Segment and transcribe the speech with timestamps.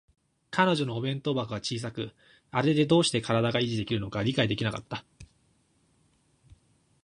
[0.49, 2.09] 彼女のお弁当箱は小さく、
[2.49, 5.05] あれでどうして身体が維持できるのか理解できなかった